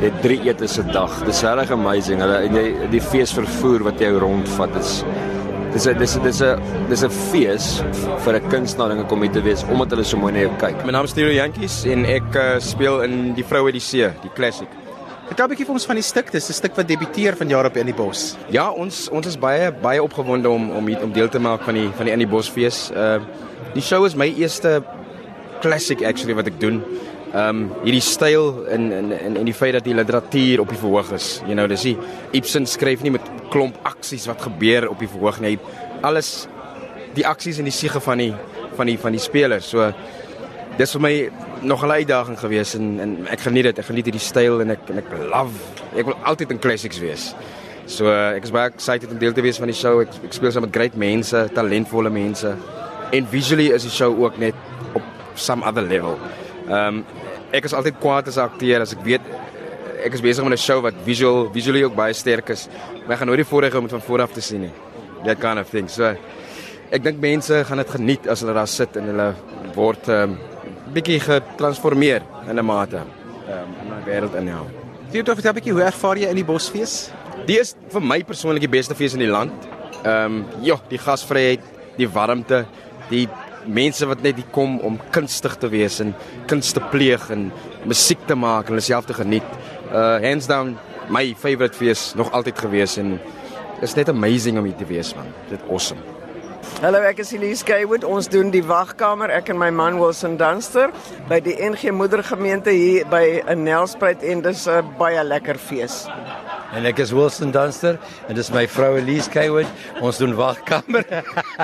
dit 0.00 0.22
drie 0.22 0.40
etes 0.48 0.78
'n 0.78 0.88
dag. 0.92 1.12
Dis 1.26 1.42
regtig 1.42 1.70
amazing. 1.70 2.20
Hulle 2.20 2.40
en 2.48 2.54
jy 2.54 2.88
die 2.88 3.00
fees 3.00 3.32
vervoer 3.32 3.84
wat 3.84 4.00
jy 4.00 4.08
rondvat 4.08 4.74
is 4.80 5.04
dis 5.72 5.86
'n 5.86 5.98
dis 5.98 6.16
'n 6.16 6.22
dis 6.22 6.40
'n 6.40 6.56
dis 6.88 7.04
'n 7.04 7.10
fees 7.10 7.84
vir 8.24 8.40
'n 8.40 8.48
kunstenaar 8.48 8.96
om 8.96 9.06
kom 9.06 9.20
hier 9.20 9.32
te 9.32 9.42
wees 9.42 9.64
omdat 9.68 9.90
hulle 9.90 10.04
so 10.04 10.16
mooi 10.16 10.32
na 10.32 10.48
jou 10.48 10.56
kyk. 10.56 10.84
My 10.86 10.92
naam 10.92 11.04
is 11.04 11.12
Theo 11.12 11.28
Jantjies 11.28 11.84
en 11.84 12.06
ek 12.06 12.34
uh, 12.34 12.58
speel 12.58 13.02
in 13.02 13.34
Die 13.34 13.44
Vroue 13.44 13.70
die 13.70 13.80
See, 13.80 14.08
die 14.22 14.32
klassiek. 14.32 14.87
Vertel 15.28 15.44
'n 15.44 15.50
bietjie 15.52 15.66
vir 15.68 15.76
ons 15.76 15.86
van 15.86 15.98
die 15.98 16.04
stuk. 16.04 16.30
Dis 16.32 16.48
'n 16.48 16.52
stuk 16.56 16.76
wat 16.76 16.88
debuteer 16.88 17.36
vanjaar 17.36 17.66
op 17.66 17.76
in 17.76 17.86
die 17.86 17.94
bos. 17.94 18.36
Ja, 18.50 18.70
ons 18.70 19.08
ons 19.10 19.26
is 19.26 19.36
baie 19.36 19.72
baie 19.72 20.02
opgewonde 20.02 20.48
om 20.48 20.70
om 20.70 20.86
hier 20.86 21.02
om 21.02 21.12
deel 21.12 21.28
te 21.28 21.38
maak 21.38 21.62
van 21.62 21.74
die 21.74 21.88
van 21.96 22.04
die 22.06 22.12
in 22.12 22.18
die 22.18 22.28
bosfees. 22.28 22.90
Uh 22.90 23.20
die 23.74 23.82
show 23.82 24.04
is 24.06 24.14
my 24.14 24.32
eerste 24.36 24.82
classic 25.60 26.02
actually 26.02 26.34
wat 26.34 26.46
ek 26.46 26.60
doen. 26.60 26.82
Um 27.34 27.70
hierdie 27.84 28.00
styl 28.00 28.66
en 28.68 28.92
en 28.92 29.12
en 29.12 29.36
en 29.36 29.44
die 29.44 29.54
feit 29.54 29.72
dat 29.72 29.84
die 29.84 29.94
literatuur 29.94 30.60
op 30.60 30.68
die 30.68 30.78
verhoog 30.78 31.12
is. 31.12 31.42
You 31.44 31.54
know, 31.54 31.68
dis 31.68 31.84
nie 31.84 31.98
Ibsen 32.32 32.66
skryf 32.66 33.02
nie 33.02 33.10
met 33.10 33.22
klomp 33.50 33.76
aksies 33.82 34.26
wat 34.26 34.40
gebeur 34.40 34.88
op 34.88 34.98
die 34.98 35.08
verhoog 35.08 35.40
nie. 35.40 35.58
Alles 36.02 36.48
die 37.14 37.26
aksies 37.26 37.58
en 37.58 37.64
die 37.64 37.72
siege 37.72 38.00
van 38.00 38.18
die 38.18 38.34
van 38.76 38.86
die 38.86 38.98
van 38.98 39.12
die 39.12 39.20
spelers. 39.20 39.68
So 39.68 39.92
dis 40.78 40.92
vir 40.94 41.02
my 41.02 41.14
nog 41.62 41.84
'n 41.84 41.90
uitdaging 41.90 42.38
geweest 42.38 42.74
en 42.74 43.00
en 43.00 43.26
ek 43.26 43.40
geniet 43.40 43.64
dit. 43.64 43.78
Ek 43.78 43.84
geniet 43.84 44.04
hierdie 44.04 44.20
styl 44.22 44.60
en 44.60 44.70
ek 44.70 44.90
en 44.90 44.98
ek 44.98 45.10
love. 45.30 45.58
Ek 45.96 46.04
wil 46.04 46.14
altyd 46.22 46.50
in 46.50 46.58
classics 46.58 46.98
wees. 46.98 47.34
So 47.86 48.06
uh, 48.06 48.36
ek 48.36 48.44
is 48.44 48.50
baie 48.50 48.68
excited 48.68 49.10
om 49.10 49.18
deel 49.18 49.32
te 49.32 49.42
wees 49.42 49.58
van 49.58 49.66
die 49.66 49.76
show. 49.76 50.00
Ek, 50.00 50.08
ek 50.24 50.32
speel 50.32 50.52
saam 50.52 50.62
met 50.62 50.74
great 50.74 50.96
mense, 50.96 51.48
talentvolle 51.54 52.10
mense. 52.10 52.54
En 53.12 53.26
visually 53.26 53.72
is 53.72 53.82
die 53.82 53.90
show 53.90 54.12
ook 54.22 54.38
net 54.38 54.54
op 54.94 55.02
some 55.34 55.64
other 55.64 55.82
level. 55.82 56.18
Ehm 56.68 57.00
um, 57.00 57.04
ek 57.50 57.64
is 57.64 57.72
altyd 57.72 57.96
kwaad 57.98 58.28
as 58.28 58.36
'n 58.36 58.44
akteur 58.44 58.80
as 58.80 58.92
ek 58.92 59.04
weet 59.04 59.24
ek 60.04 60.14
is 60.14 60.20
besig 60.20 60.44
met 60.44 60.52
'n 60.52 60.62
show 60.62 60.80
wat 60.82 60.94
visual 61.04 61.48
visually 61.52 61.82
ook 61.84 61.94
baie 61.94 62.12
sterk 62.12 62.50
is. 62.50 62.68
Maar 63.06 63.12
ek 63.12 63.18
gaan 63.18 63.26
nooit 63.26 63.42
die 63.42 63.54
vorige 63.54 63.78
om 63.78 63.88
van 63.88 64.00
voor 64.00 64.20
af 64.20 64.32
te 64.32 64.40
sien 64.40 64.60
nie. 64.60 64.72
That 65.24 65.40
kind 65.40 65.58
of 65.58 65.70
thing. 65.70 65.88
So 65.88 66.14
ek 66.90 67.02
dink 67.02 67.20
mense 67.20 67.64
gaan 67.64 67.78
dit 67.78 67.90
geniet 67.90 68.28
as 68.28 68.40
hulle 68.40 68.54
daar 68.54 68.68
sit 68.68 68.96
en 68.96 69.04
hulle 69.04 69.34
word 69.74 70.08
ehm 70.08 70.30
um, 70.30 70.38
bietjie 70.92 71.20
getransformeer 71.20 72.22
in 72.48 72.58
'n 72.58 72.64
mate. 72.64 73.02
Um, 73.48 73.70
in 73.82 73.92
'n 73.92 74.04
wêreld 74.04 74.34
in 74.34 74.46
jou. 74.46 74.66
Theodor, 75.10 75.34
vertel 75.34 75.52
'n 75.52 75.54
bietjie 75.54 75.72
hoe 75.72 75.82
ervaar 75.82 76.16
jy 76.16 76.28
in 76.28 76.36
die 76.36 76.44
bosfees? 76.44 77.10
Die 77.46 77.58
is 77.58 77.74
vir 77.88 78.00
my 78.00 78.22
persoonlik 78.22 78.60
die 78.60 78.76
beste 78.78 78.94
fees 78.94 79.14
in 79.14 79.20
die 79.20 79.30
land. 79.30 79.52
Ehm 80.04 80.24
um, 80.24 80.44
ja, 80.60 80.76
die 80.88 80.98
gasvryheid, 80.98 81.60
die 81.96 82.08
warmte, 82.08 82.66
die 83.10 83.28
mense 83.66 84.06
wat 84.06 84.22
net 84.22 84.36
hier 84.36 84.50
kom 84.54 84.78
om 84.80 84.98
kunstig 85.10 85.56
te 85.56 85.68
wees 85.68 86.00
en 86.00 86.14
kuns 86.46 86.72
te 86.72 86.80
pleeg 86.92 87.30
en 87.30 87.50
musiek 87.84 88.20
te 88.26 88.34
maak 88.34 88.68
en 88.68 88.76
hulle 88.76 88.84
self 88.84 89.08
te 89.08 89.14
geniet. 89.14 89.48
Uh 89.92 90.18
hands 90.24 90.46
down 90.46 90.76
my 91.08 91.34
favorite 91.34 91.76
fees 91.76 92.12
nog 92.14 92.32
altyd 92.32 92.58
gewees 92.58 92.98
en 92.98 93.18
is 93.82 93.94
net 93.94 94.08
amazing 94.08 94.58
om 94.58 94.64
hier 94.64 94.76
te 94.76 94.88
wees 94.88 95.14
man. 95.16 95.32
Dit 95.50 95.60
awesome. 95.70 96.17
Hallo, 96.78 97.00
ek 97.02 97.18
is 97.24 97.32
Elise 97.34 97.64
Kaywood. 97.66 98.04
Ons 98.06 98.28
doen 98.30 98.52
die 98.54 98.62
wagkamer, 98.62 99.32
ek 99.34 99.48
en 99.50 99.58
my 99.58 99.70
man 99.74 99.96
Wilson 99.98 100.36
Dunster 100.38 100.92
by 101.26 101.40
die 101.42 101.56
NG 101.58 101.90
Moedergemeente 101.90 102.70
hier 102.70 103.08
by 103.10 103.40
in 103.50 103.64
Nelspruit 103.66 104.22
en 104.22 104.44
dis 104.44 104.66
'n 104.68 104.86
baie 105.00 105.24
lekker 105.24 105.58
fees. 105.58 106.06
En 106.72 106.86
ek 106.86 106.98
is 106.98 107.12
Wilson 107.12 107.50
Dunster 107.50 107.98
en 108.28 108.34
dis 108.34 108.50
my 108.52 108.66
vrou 108.68 108.96
Elise 108.96 109.30
Kaywood. 109.30 109.66
Ons 110.00 110.18
doen 110.18 110.36
wagkamer. 110.36 111.04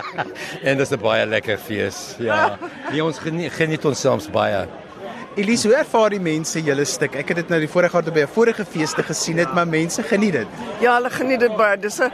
en 0.69 0.79
dis 0.79 0.91
'n 0.91 1.01
baie 1.01 1.27
lekker 1.27 1.59
fees. 1.59 2.17
Ja. 2.19 2.59
Die 2.91 3.05
ons 3.07 3.19
geniet, 3.19 3.53
geniet 3.53 3.85
ons 3.85 4.01
soms 4.01 4.31
baie. 4.31 4.67
Elise, 5.35 5.67
hoe 5.67 5.77
ervaar 5.81 6.13
die 6.15 6.21
mense 6.23 6.61
julle 6.63 6.85
stuk? 6.87 7.17
Ek 7.19 7.33
het 7.33 7.41
dit 7.41 7.49
nou 7.51 7.59
die 7.59 7.71
vorige 7.71 7.99
jaar 7.99 8.15
by 8.15 8.23
'n 8.23 8.35
vorige 8.35 8.65
feeste 8.65 9.03
gesien 9.03 9.39
het, 9.39 9.53
maar 9.55 9.67
mense 9.67 10.03
geniet 10.03 10.33
dit. 10.33 10.47
Ja, 10.81 10.95
hulle 10.95 11.11
geniet 11.11 11.41
dit 11.41 11.57
baie. 11.57 11.77
Dis 11.77 11.99
'n 12.01 12.13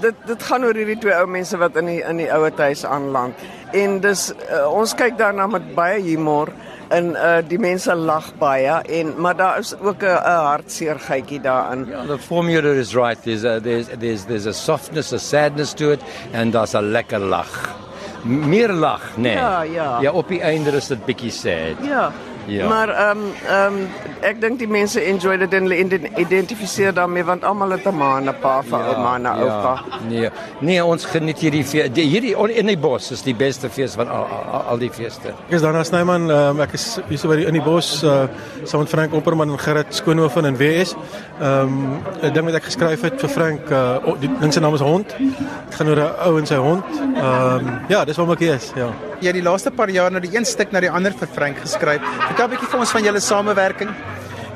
dit 0.00 0.14
dit 0.26 0.42
gaan 0.42 0.64
oor 0.64 0.74
hierdie 0.74 0.98
twee 0.98 1.14
ou 1.14 1.26
mense 1.26 1.56
wat 1.56 1.76
in 1.76 1.86
die 1.86 2.02
in 2.02 2.16
die 2.16 2.30
ouer 2.32 2.52
huis 2.56 2.84
aanland. 2.84 3.34
En 3.72 4.00
dis 4.00 4.32
uh, 4.50 4.70
ons 4.70 4.94
kyk 4.94 5.18
daarna 5.18 5.46
met 5.46 5.74
baie 5.74 6.00
humor 6.02 6.48
en 6.88 7.16
uh, 7.16 7.38
die 7.48 7.58
mense 7.58 7.94
lag 7.94 8.32
baie 8.38 8.80
en 9.00 9.14
maar 9.20 9.36
daar 9.36 9.58
is 9.58 9.74
ook 9.80 10.02
'n 10.02 10.22
hartseer 10.22 10.98
gytjie 10.98 11.40
daarin. 11.40 11.86
Ja, 11.90 12.06
the 12.06 12.18
formula 12.18 12.72
is 12.72 12.94
right. 12.94 13.22
There's 13.22 13.44
a, 13.44 13.60
there's 13.60 13.86
there's 13.98 14.24
there's 14.24 14.46
a 14.46 14.52
softness, 14.52 15.12
a 15.12 15.18
sadness 15.18 15.74
to 15.74 15.90
it 15.90 16.00
and 16.32 16.52
there's 16.52 16.74
a 16.74 16.80
lekker 16.80 17.18
lag. 17.18 17.74
Meer 18.22 18.72
lag, 18.72 19.16
nee. 19.16 19.34
Ja, 19.34 19.62
ja. 19.62 20.00
Ja, 20.00 20.12
op 20.12 20.28
die 20.28 20.40
einde 20.40 20.70
is 20.70 20.86
dit 20.86 21.04
bietjie 21.04 21.30
sad. 21.30 21.82
Ja. 21.82 22.12
Ja. 22.46 22.68
Maar 22.68 22.88
ehm 22.88 23.18
um, 23.18 23.32
ehm 23.48 23.74
um, 23.74 23.88
ek 24.20 24.40
dink 24.40 24.58
die 24.58 24.68
mense 24.68 25.00
enjoy 25.02 25.36
dit 25.36 25.54
en 25.54 25.66
hulle 25.68 26.00
identifiseer 26.16 26.94
daarmee 26.94 27.24
want 27.24 27.44
almal 27.44 27.70
het 27.70 27.86
'n 27.86 27.94
ma 27.94 28.16
en 28.16 28.28
'n 28.28 28.34
pa 28.40 28.62
van 28.62 28.80
ja, 28.80 28.86
ouma 28.86 29.14
en 29.14 29.22
'n 29.22 29.24
ja, 29.24 29.44
oupa. 29.44 29.82
Nee. 30.08 30.30
Nee, 30.60 30.84
ons 30.84 31.04
geniet 31.04 31.38
hierdie 31.38 31.64
fees. 31.64 31.90
Hierdie 31.94 32.36
in 32.54 32.66
die 32.66 32.78
bos 32.78 33.10
is 33.10 33.22
die 33.22 33.34
beste 33.34 33.70
fees 33.70 33.94
van 33.94 34.08
al, 34.08 34.26
al, 34.52 34.60
al 34.60 34.78
die 34.78 34.90
feeste. 34.90 35.28
Ek 35.28 35.54
is 35.58 35.62
Dana 35.62 35.84
Snyman, 35.84 36.30
um, 36.30 36.60
ek 36.60 36.72
is 36.72 36.98
hier 37.08 37.18
so 37.18 37.28
by 37.28 37.36
die 37.36 37.46
in 37.46 37.52
die 37.52 37.62
bos 37.62 38.02
uh, 38.04 38.26
saam 38.64 38.80
met 38.80 38.88
Frank 38.88 39.12
Opperman 39.12 39.50
en 39.50 39.58
Gerrit 39.58 39.94
Skoonhoven 39.94 40.44
en 40.44 40.56
WS. 40.56 40.94
Ehm 41.40 41.60
um, 41.60 41.98
'n 42.22 42.32
ding 42.32 42.44
wat 42.44 42.54
ek 42.54 42.64
geskryf 42.64 43.00
het 43.00 43.20
vir 43.20 43.28
Frank, 43.28 43.70
uh, 43.70 44.14
die 44.20 44.30
ding 44.40 44.52
se 44.52 44.60
naam 44.60 44.74
is 44.74 44.80
Hond. 44.80 45.14
Dit 45.18 45.74
gaan 45.74 45.88
oor 45.88 45.96
'n 45.96 46.14
ou 46.26 46.38
en 46.38 46.46
sy 46.46 46.54
hond. 46.54 46.84
Ehm 47.16 47.66
um, 47.66 47.78
ja, 47.88 48.04
dis 48.04 48.16
wat 48.16 48.30
ek 48.30 48.40
is, 48.40 48.72
ja. 48.76 48.90
Jy 49.20 49.26
het 49.26 49.38
die 49.38 49.42
laaste 49.42 49.70
paar 49.70 49.88
jaar 49.88 50.10
nou 50.12 50.20
die 50.20 50.36
een 50.36 50.44
stuk 50.44 50.72
na 50.72 50.80
die 50.80 50.90
ander 50.90 51.14
vir 51.16 51.28
Frank 51.32 51.56
geskryf. 51.62 52.00
Vertel 52.36 52.52
'n 52.52 52.52
bietjie 52.52 52.68
vir 52.68 52.80
ons 52.80 52.90
van 52.92 53.04
julle 53.04 53.20
samewerking. 53.20 53.90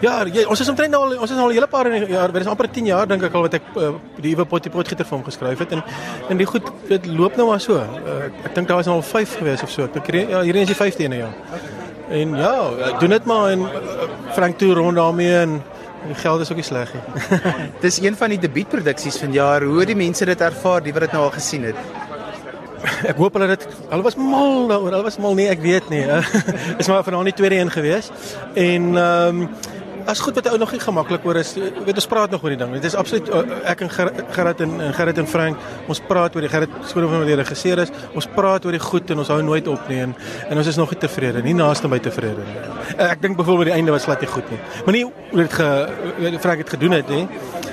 Ja, 0.04 0.24
jy, 0.24 0.42
ons 0.44 0.60
is 0.60 0.68
omtrent 0.68 0.92
nou 0.92 1.00
al 1.00 1.14
ons 1.16 1.30
is 1.30 1.38
al 1.38 1.48
'n 1.48 1.54
hele 1.56 1.66
paar 1.66 1.88
jaar, 1.88 2.32
dit 2.32 2.42
is 2.42 2.46
amper 2.46 2.68
10 2.68 2.86
jaar 2.86 3.06
dink 3.08 3.22
ek 3.22 3.32
al 3.32 3.42
wat 3.42 3.54
ek 3.54 3.62
uh, 3.76 3.92
die 4.20 4.32
Ewe 4.34 4.44
Potty 4.44 4.68
Potgieter 4.68 5.06
vir 5.06 5.16
hom 5.16 5.24
geskryf 5.24 5.58
het 5.58 5.72
en 5.72 5.82
en 6.28 6.36
die 6.36 6.44
goed 6.44 6.68
dit 6.88 7.06
loop 7.06 7.36
nou 7.36 7.46
maar 7.48 7.60
so. 7.60 7.76
Uh, 7.76 8.28
ek 8.44 8.54
dink 8.54 8.68
daar 8.68 8.76
was 8.76 8.86
nou 8.86 8.96
al 8.96 9.02
5 9.02 9.38
gewees 9.38 9.62
of 9.62 9.70
so. 9.70 9.84
Ek 9.84 9.94
dink 9.94 10.28
ja, 10.28 10.42
hierdie 10.42 10.60
is 10.60 10.68
die 10.68 10.76
5de 10.76 11.04
ene 11.04 11.16
ja. 11.16 11.30
En 12.10 12.36
ja, 12.36 12.98
doen 13.00 13.10
dit 13.16 13.24
maar 13.24 13.48
en 13.50 13.60
uh, 13.60 14.08
Frank 14.36 14.58
toe 14.58 14.74
rond 14.74 14.96
daarmee 14.96 15.34
en 15.40 15.62
die 16.06 16.20
geld 16.20 16.40
is 16.40 16.50
ook 16.50 16.60
nie 16.60 16.68
sleg 16.68 16.92
nie. 16.92 17.40
Dis 17.84 18.00
een 18.00 18.16
van 18.16 18.28
die 18.28 18.38
debuutproduksies 18.38 19.16
van 19.24 19.32
jaar. 19.32 19.62
Hoe 19.62 19.78
het 19.78 19.88
die 19.88 19.96
mense 19.96 20.24
dit 20.24 20.40
ervaar, 20.40 20.82
die 20.82 20.92
wat 20.92 21.08
dit 21.08 21.12
nou 21.12 21.24
al 21.24 21.32
gesien 21.32 21.64
het? 21.64 21.76
Ek 23.10 23.18
hoop 23.20 23.36
hulle 23.36 23.50
dit 23.54 23.66
hulle 23.90 24.06
was 24.06 24.16
mal 24.16 24.68
daaroor. 24.70 24.94
Hulle 24.94 25.08
was 25.08 25.18
mal 25.22 25.36
nie, 25.38 25.48
ek 25.52 25.60
weet 25.64 25.90
nie. 25.92 26.04
is 26.80 26.88
maar 26.88 27.04
vanaand 27.06 27.32
die 27.32 27.38
tweede 27.42 27.60
een 27.60 27.74
gewees. 27.74 28.10
En 28.54 28.96
ehm 28.96 29.44
um, 29.44 29.50
as 30.10 30.20
goed 30.20 30.34
wat 30.34 30.48
ou 30.50 30.58
nog 30.58 30.72
nie 30.72 30.80
gemaklik 30.80 31.24
oor 31.26 31.38
is. 31.40 31.52
Jy 31.54 31.84
weet 31.86 31.98
ons 32.00 32.08
praat 32.10 32.32
nog 32.34 32.42
oor 32.44 32.54
die 32.54 32.58
ding. 32.58 32.72
Dit 32.78 32.88
is 32.88 32.96
absoluut 32.98 33.28
ek 33.68 33.84
en 33.84 33.92
Gerrit 33.92 34.62
en, 34.64 34.72
en 34.88 34.94
Gerrit 34.96 35.20
en 35.22 35.28
Frank, 35.28 35.68
ons 35.92 36.00
praat 36.08 36.34
oor 36.34 36.46
die 36.46 36.50
Gerrit 36.50 36.72
skoon 36.88 37.08
van 37.10 37.22
wat 37.22 37.30
die 37.30 37.38
regisseur 37.38 37.82
is. 37.84 37.92
Ons 38.18 38.28
praat 38.34 38.66
oor 38.66 38.76
die 38.76 38.82
goed 38.82 39.10
en 39.12 39.22
ons 39.22 39.32
hou 39.32 39.40
nooit 39.46 39.70
op 39.70 39.90
nie 39.92 40.00
en, 40.06 40.14
en 40.48 40.62
ons 40.62 40.72
is 40.72 40.80
nog 40.80 40.92
nie 40.94 41.00
tevrede 41.04 41.44
nie, 41.46 41.54
naaste 41.56 41.90
by 41.90 42.00
tevrede 42.02 42.46
nie. 42.46 42.58
Ek 42.96 43.22
dink 43.22 43.38
byvoorbeeld 43.38 43.72
die 43.72 43.76
einde 43.78 43.94
was 43.94 44.08
glad 44.08 44.24
nie 44.24 44.30
goed 44.30 44.52
nie. 44.52 44.60
Maar 44.86 44.98
nie 44.98 45.06
hoe 45.06 45.42
dit 45.44 45.58
ge 45.60 46.38
Frank 46.40 46.64
het 46.64 46.76
gedoen 46.76 46.98
het 46.98 47.12
nie. 47.12 47.26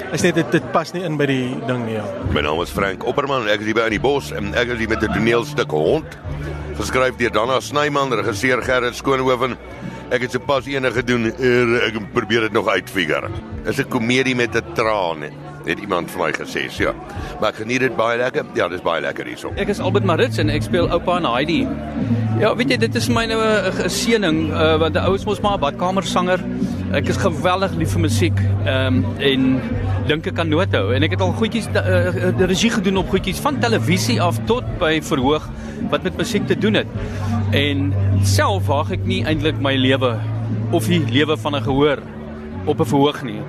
Ek 0.08 0.22
sê 0.24 0.30
dit 0.32 0.54
dit 0.54 0.68
pas 0.72 0.88
nie 0.96 1.02
in 1.04 1.18
by 1.20 1.26
die 1.28 1.50
ding 1.68 1.82
nie. 1.84 1.98
Ja. 1.98 2.06
My 2.32 2.40
naam 2.46 2.62
is 2.64 2.72
Frank 2.72 3.04
Opperman. 3.04 3.50
Ek 3.52 3.60
is 3.60 3.68
hier 3.68 3.76
by 3.76 3.90
in 3.90 3.98
die 3.98 4.04
bos 4.04 4.30
en 4.32 4.54
ek 4.56 4.72
is 4.72 4.80
hier 4.80 4.88
met 4.88 5.04
'n 5.04 5.12
toneelstuk 5.12 5.72
Hond. 5.72 6.08
Geskryf 6.80 7.18
deur 7.18 7.32
Dana 7.32 7.60
Snyman, 7.60 8.14
regisseur 8.14 8.62
Gerrit 8.64 8.96
Skoonhoven. 8.96 9.58
Ek 10.10 10.22
het 10.22 10.32
sopas 10.32 10.66
eene 10.68 10.92
gedoen. 10.92 11.28
Ek 11.28 12.00
probeer 12.14 12.48
dit 12.48 12.54
nog 12.54 12.68
uitfigure. 12.68 13.28
Is 13.66 13.80
'n 13.80 13.90
komedie 13.90 14.36
met 14.36 14.56
'n 14.56 14.64
traan 14.74 15.28
het 15.66 15.80
iemand 15.80 16.12
vir 16.12 16.20
my 16.20 16.32
gesê. 16.32 16.70
Ja. 16.80 16.94
Maar 17.40 17.50
ek 17.50 17.56
geniet 17.56 17.80
dit 17.80 17.96
baie 17.96 18.18
lekker. 18.18 18.46
Ja, 18.56 18.68
dis 18.68 18.82
baie 18.82 19.02
lekker 19.02 19.26
hierso. 19.26 19.52
Ek 19.56 19.68
is 19.68 19.80
Albert 19.80 20.06
Marits 20.06 20.38
en 20.38 20.50
ek 20.50 20.64
speel 20.64 20.88
oupa 20.90 21.18
en 21.18 21.26
Heidi. 21.26 21.68
Ja, 22.40 22.56
weet 22.56 22.70
jy, 22.70 22.78
dit 22.78 22.96
is 22.96 23.10
my 23.10 23.26
nou 23.26 23.42
'n 23.42 23.90
seëning 23.90 24.52
uh, 24.54 24.78
want 24.78 24.94
die 24.94 25.02
ouens 25.02 25.26
mos 25.26 25.42
maar 25.42 25.58
'n 25.58 25.60
badkamersanger. 25.60 26.40
Ek 26.94 27.08
is 27.08 27.18
geweldig 27.18 27.72
lief 27.76 27.92
vir 27.92 28.02
musiek. 28.02 28.40
Ehm 28.66 29.04
um, 29.04 29.06
en 29.20 29.62
dink 30.08 30.28
ek 30.30 30.38
kan 30.40 30.48
noot 30.50 30.72
hou 30.76 30.94
en 30.96 31.04
ek 31.04 31.18
het 31.18 31.24
al 31.24 31.34
goedjies 31.36 31.68
uh, 31.76 32.12
regie 32.48 32.72
gedoen 32.72 33.02
op 33.02 33.10
goedjies 33.12 33.42
van 33.44 33.60
televisie 33.60 34.18
af 34.24 34.40
tot 34.50 34.66
by 34.80 34.98
verhoog 35.04 35.48
wat 35.92 36.04
met 36.08 36.18
musiek 36.18 36.48
te 36.48 36.56
doen 36.56 36.80
het. 36.80 36.88
En 37.56 37.92
self 38.28 38.68
waag 38.72 38.94
ek 38.96 39.06
nie 39.08 39.22
eintlik 39.28 39.60
my 39.64 39.76
lewe 39.76 40.16
of 40.76 40.88
die 40.88 41.04
lewe 41.12 41.38
van 41.38 41.56
'n 41.56 41.64
gehoor 41.68 42.00
op 42.66 42.80
'n 42.80 42.90
verhoog 42.94 43.24
nie. 43.24 43.42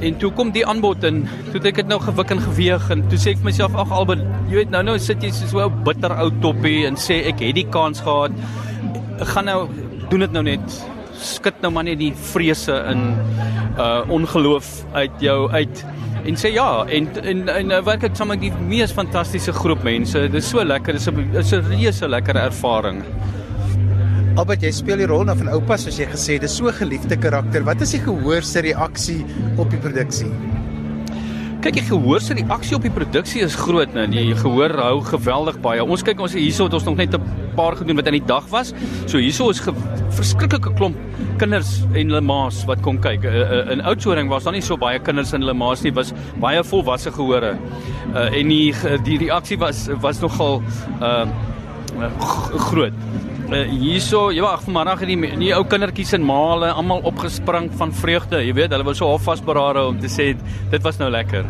En 0.00 0.16
toe 0.18 0.32
kom 0.32 0.50
die 0.50 0.66
aanbod 0.66 1.04
en 1.04 1.28
toe 1.52 1.60
ek 1.62 1.76
dit 1.76 1.86
nou 1.86 2.00
gewik 2.00 2.30
en 2.30 2.40
geweeg 2.40 2.90
en 2.90 3.08
toe 3.08 3.18
sê 3.18 3.30
ek 3.30 3.38
vir 3.38 3.44
myself 3.44 3.74
ag 3.74 3.92
Albert, 3.92 4.24
jy 4.48 4.54
weet 4.54 4.70
nou 4.70 4.82
nou 4.82 4.98
sit 4.98 5.22
jy 5.22 5.30
so 5.30 5.62
'n 5.62 5.84
bitter 5.84 6.10
ou 6.18 6.30
toppie 6.40 6.86
en 6.86 6.96
sê 6.96 7.26
ek 7.26 7.40
het 7.40 7.54
die 7.54 7.68
kans 7.70 8.00
gehad. 8.00 8.32
Ek 9.20 9.28
gaan 9.28 9.44
nou 9.44 9.68
doen 10.10 10.20
dit 10.20 10.32
nou 10.32 10.42
net 10.42 10.82
skud 11.22 11.62
nou 11.62 11.72
maar 11.72 11.84
net 11.84 11.98
die 11.98 12.12
vrese 12.32 12.76
in 12.90 13.08
uh 13.78 14.02
ongeloof 14.12 14.84
uit 14.92 15.22
jou 15.24 15.50
uit 15.52 15.84
en 16.28 16.38
sê 16.38 16.52
ja 16.54 16.84
en 16.86 17.08
en 17.22 17.48
en 17.48 17.66
nou 17.72 17.80
werk 17.88 18.04
ek 18.10 18.16
saam 18.18 18.32
met 18.34 18.42
die 18.42 18.52
mees 18.68 18.92
fantastiese 18.94 19.52
groep 19.56 19.82
mense. 19.86 20.18
Dit 20.28 20.42
is 20.42 20.50
so 20.50 20.64
lekker. 20.64 20.98
Dit 20.98 21.44
is 21.44 21.52
'n 21.52 21.64
reuse 21.70 22.08
lekker 22.08 22.36
ervaring. 22.36 23.02
Albert, 24.36 24.62
jy 24.62 24.70
speel 24.72 24.96
die 24.96 25.06
rol 25.06 25.24
nou 25.24 25.36
van 25.36 25.48
oupa 25.48 25.76
soos 25.76 25.98
jy 25.98 26.06
gesê 26.06 26.38
het. 26.38 26.42
Dis 26.42 26.56
so 26.56 26.68
'n 26.68 26.72
geliefde 26.72 27.16
karakter. 27.16 27.64
Wat 27.64 27.80
is 27.80 27.90
die 27.90 28.00
gehoor 28.00 28.42
se 28.42 28.60
reaksie 28.60 29.24
op 29.56 29.70
die 29.70 29.78
produksie? 29.78 30.51
Kyk, 31.62 31.76
die 31.78 31.82
gehoor 31.86 32.18
se 32.18 32.34
reaksie 32.34 32.74
op 32.74 32.82
die 32.82 32.90
produksie 32.90 33.44
is 33.44 33.54
groot, 33.54 33.92
nee. 33.94 34.08
Die 34.10 34.34
gehoor 34.34 34.72
hou 34.82 34.96
geweldig 35.06 35.60
baie. 35.62 35.84
Ons 35.84 36.02
kyk 36.02 36.18
ons 36.24 36.32
hierso 36.34 36.66
het 36.66 36.74
ons 36.74 36.88
nog 36.88 36.96
net 36.98 37.14
'n 37.14 37.22
paar 37.54 37.76
gedoen 37.78 37.96
wat 37.96 38.08
in 38.10 38.18
die 38.18 38.26
dag 38.26 38.48
was. 38.50 38.72
So 39.06 39.18
hierso 39.18 39.48
is 39.50 39.62
verskriklike 40.10 40.74
klomp 40.74 40.96
kinders 41.38 41.84
en 41.94 42.10
hulle 42.10 42.20
ma's 42.20 42.64
wat 42.64 42.82
kom 42.82 42.98
kyk. 42.98 43.22
Uh, 43.24 43.30
uh, 43.30 43.70
in 43.70 43.80
Oudtshoorn 43.80 44.28
was 44.28 44.42
daar 44.42 44.54
nie 44.54 44.60
so 44.60 44.76
baie 44.76 44.98
kinders 44.98 45.32
en 45.32 45.40
hulle 45.40 45.54
ma's 45.54 45.82
nie, 45.82 45.92
was 45.92 46.12
baie 46.40 46.64
volwasse 46.64 47.12
gehore. 47.12 47.56
Uh, 48.12 48.34
en 48.34 48.48
die 48.48 48.74
die 49.04 49.18
reaksie 49.18 49.58
was 49.58 49.88
was 50.00 50.20
nogal 50.20 50.62
uh 51.00 51.26
groot. 52.70 52.92
Uh, 53.52 53.66
hierso, 53.68 54.30
ja, 54.32 54.48
ag 54.54 54.62
vanmiddag 54.64 55.02
het 55.04 55.10
die 55.10 55.36
die 55.42 55.52
ou 55.52 55.64
kindertjies 55.68 56.14
en 56.16 56.24
maale 56.24 56.70
almal 56.72 57.02
opgespring 57.08 57.68
van 57.76 57.92
vreugde. 57.92 58.40
Jy 58.46 58.54
weet, 58.56 58.72
hulle 58.72 58.86
was 58.88 59.02
so 59.02 59.10
half 59.10 59.26
vasberade 59.28 59.84
om 59.90 59.98
te 60.00 60.08
sê 60.08 60.32
dit 60.72 60.86
was 60.86 61.00
nou 61.02 61.10
lekker. 61.12 61.48